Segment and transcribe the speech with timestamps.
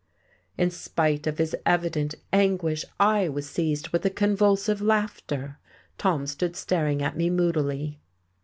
[0.57, 5.59] In spite of his evident anguish, I was seized with a convulsive laughter.
[5.99, 7.99] Tom stood staring at me moodily.